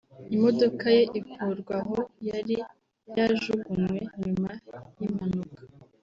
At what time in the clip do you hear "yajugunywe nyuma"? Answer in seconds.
3.17-4.49